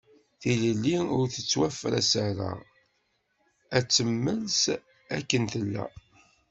Tilelli 0.39 0.97
ur 1.17 1.25
tettwafras 1.33 2.11
ara, 2.27 2.51
ad 3.75 3.85
temmels 3.87 4.59
akken 5.17 5.43
tella. 5.51 5.85